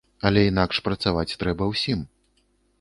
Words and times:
Але 0.29 0.41
інакш 0.51 0.79
працаваць 0.87 1.37
трэба 1.45 1.71
ўсім. 1.75 2.05